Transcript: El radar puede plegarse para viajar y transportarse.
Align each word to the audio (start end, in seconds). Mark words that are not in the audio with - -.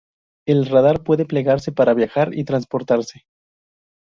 El 0.47 0.65
radar 0.65 1.03
puede 1.03 1.27
plegarse 1.27 1.71
para 1.71 1.93
viajar 1.93 2.33
y 2.33 2.43
transportarse. 2.43 3.27